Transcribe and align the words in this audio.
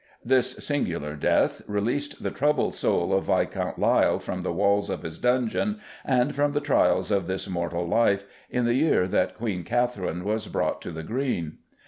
This 0.25 0.53
singular 0.53 1.15
death 1.15 1.61
released 1.67 2.23
the 2.23 2.31
troubled 2.31 2.73
soul 2.73 3.13
of 3.13 3.25
Viscount 3.25 3.77
Lisle 3.77 4.17
from 4.17 4.41
the 4.41 4.51
walls 4.51 4.89
of 4.89 5.03
his 5.03 5.19
dungeon 5.19 5.79
and 6.03 6.33
from 6.33 6.53
the 6.53 6.59
trials 6.59 7.11
of 7.11 7.27
this 7.27 7.47
mortal 7.47 7.87
life, 7.87 8.23
in 8.49 8.65
the 8.65 8.73
year 8.73 9.07
that 9.07 9.37
Queen 9.37 9.63
Katherine 9.63 10.23
was 10.23 10.47
brought 10.47 10.81
to 10.81 10.89
the 10.89 11.03
Green. 11.03 11.59